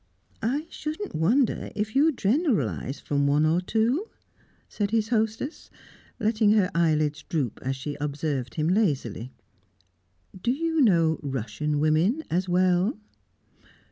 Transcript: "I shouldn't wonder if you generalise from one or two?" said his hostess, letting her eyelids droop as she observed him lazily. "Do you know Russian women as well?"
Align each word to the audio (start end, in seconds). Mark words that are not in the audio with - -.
"I 0.41 0.65
shouldn't 0.71 1.13
wonder 1.13 1.69
if 1.75 1.95
you 1.95 2.11
generalise 2.11 2.99
from 2.99 3.27
one 3.27 3.45
or 3.45 3.61
two?" 3.61 4.07
said 4.67 4.89
his 4.89 5.09
hostess, 5.09 5.69
letting 6.19 6.53
her 6.53 6.71
eyelids 6.73 7.21
droop 7.21 7.59
as 7.61 7.75
she 7.75 7.93
observed 8.01 8.55
him 8.55 8.67
lazily. 8.69 9.31
"Do 10.41 10.49
you 10.49 10.81
know 10.81 11.19
Russian 11.21 11.79
women 11.79 12.23
as 12.31 12.49
well?" 12.49 12.97